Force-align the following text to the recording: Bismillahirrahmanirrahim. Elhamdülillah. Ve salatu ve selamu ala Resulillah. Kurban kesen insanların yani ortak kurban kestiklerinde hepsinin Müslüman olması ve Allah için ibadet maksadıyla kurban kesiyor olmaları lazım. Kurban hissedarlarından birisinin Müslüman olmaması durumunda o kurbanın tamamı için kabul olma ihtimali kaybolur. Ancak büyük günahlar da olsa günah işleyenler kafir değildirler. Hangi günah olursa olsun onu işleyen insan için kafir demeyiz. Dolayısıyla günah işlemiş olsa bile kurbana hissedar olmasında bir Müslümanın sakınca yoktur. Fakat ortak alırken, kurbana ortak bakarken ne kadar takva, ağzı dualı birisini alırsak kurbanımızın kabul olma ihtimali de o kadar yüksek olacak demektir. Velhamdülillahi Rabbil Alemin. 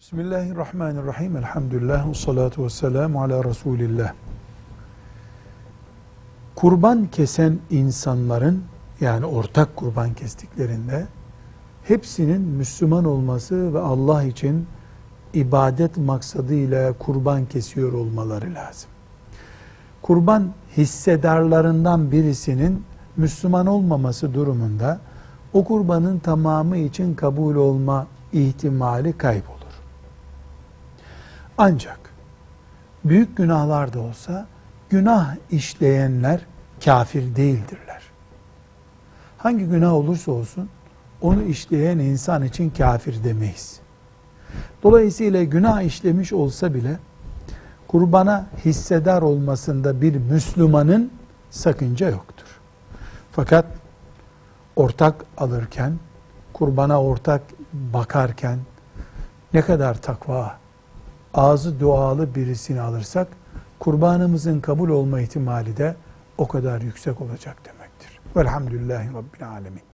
Bismillahirrahmanirrahim. 0.00 1.36
Elhamdülillah. 1.36 2.08
Ve 2.08 2.14
salatu 2.14 2.64
ve 2.64 2.70
selamu 2.70 3.22
ala 3.22 3.44
Resulillah. 3.44 4.12
Kurban 6.54 7.06
kesen 7.06 7.58
insanların 7.70 8.64
yani 9.00 9.26
ortak 9.26 9.76
kurban 9.76 10.14
kestiklerinde 10.14 11.06
hepsinin 11.82 12.40
Müslüman 12.40 13.04
olması 13.04 13.74
ve 13.74 13.78
Allah 13.78 14.22
için 14.22 14.66
ibadet 15.34 15.96
maksadıyla 15.96 16.92
kurban 16.92 17.46
kesiyor 17.46 17.92
olmaları 17.92 18.54
lazım. 18.54 18.90
Kurban 20.02 20.52
hissedarlarından 20.76 22.10
birisinin 22.10 22.84
Müslüman 23.16 23.66
olmaması 23.66 24.34
durumunda 24.34 25.00
o 25.52 25.64
kurbanın 25.64 26.18
tamamı 26.18 26.76
için 26.76 27.14
kabul 27.14 27.54
olma 27.54 28.06
ihtimali 28.32 29.12
kaybolur. 29.12 29.55
Ancak 31.58 31.98
büyük 33.04 33.36
günahlar 33.36 33.92
da 33.92 34.00
olsa 34.00 34.46
günah 34.90 35.34
işleyenler 35.50 36.40
kafir 36.84 37.36
değildirler. 37.36 38.02
Hangi 39.38 39.64
günah 39.64 39.92
olursa 39.92 40.32
olsun 40.32 40.68
onu 41.20 41.42
işleyen 41.42 41.98
insan 41.98 42.44
için 42.44 42.70
kafir 42.70 43.24
demeyiz. 43.24 43.80
Dolayısıyla 44.82 45.44
günah 45.44 45.82
işlemiş 45.82 46.32
olsa 46.32 46.74
bile 46.74 46.98
kurbana 47.88 48.46
hissedar 48.64 49.22
olmasında 49.22 50.00
bir 50.00 50.16
Müslümanın 50.16 51.12
sakınca 51.50 52.10
yoktur. 52.10 52.46
Fakat 53.32 53.66
ortak 54.76 55.24
alırken, 55.36 55.98
kurbana 56.52 57.02
ortak 57.02 57.42
bakarken 57.72 58.58
ne 59.54 59.62
kadar 59.62 60.02
takva, 60.02 60.58
ağzı 61.36 61.80
dualı 61.80 62.34
birisini 62.34 62.80
alırsak 62.80 63.28
kurbanımızın 63.78 64.60
kabul 64.60 64.88
olma 64.88 65.20
ihtimali 65.20 65.76
de 65.76 65.96
o 66.38 66.48
kadar 66.48 66.80
yüksek 66.80 67.20
olacak 67.20 67.56
demektir. 67.64 68.20
Velhamdülillahi 68.36 69.08
Rabbil 69.08 69.48
Alemin. 69.48 69.95